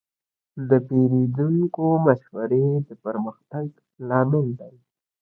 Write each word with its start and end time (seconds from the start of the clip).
د 0.69 0.71
پیرودونکو 0.87 1.83
مشورې 2.05 2.67
د 2.87 2.89
پرمختګ 3.03 3.67
لامل 4.07 4.47
دي. 4.59 4.75